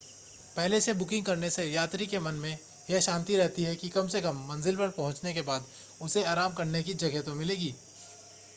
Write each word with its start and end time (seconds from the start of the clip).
पहले 0.55 0.79
से 0.81 0.93
बुकिंग 0.93 1.25
करने 1.25 1.49
से 1.49 1.65
यात्री 1.65 2.05
के 2.05 2.19
मन 2.19 2.33
में 2.35 2.57
यह 2.89 2.99
शांति 2.99 3.37
रहती 3.37 3.63
है 3.63 3.75
कि 3.75 3.89
कम 3.89 4.07
से 4.07 4.21
कम 4.21 4.37
मंज़िल 4.47 4.75
पर 4.75 4.89
पहुंचने 4.89 5.33
के 5.33 5.41
बाद 5.41 5.65
उसे 6.01 6.23
आराम 6.23 6.53
करने 6.53 6.83
की 6.83 6.93
जगह 6.95 7.21
तो 7.21 7.35
मिलेगी 7.35 7.73